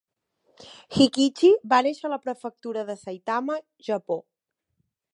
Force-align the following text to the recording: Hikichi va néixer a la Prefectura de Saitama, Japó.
Hikichi 0.95 1.51
va 1.75 1.79
néixer 1.89 2.09
a 2.09 2.13
la 2.15 2.19
Prefectura 2.25 2.87
de 2.91 2.99
Saitama, 3.05 3.63
Japó. 3.91 4.23